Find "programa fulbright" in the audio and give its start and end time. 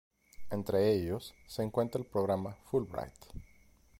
2.07-3.23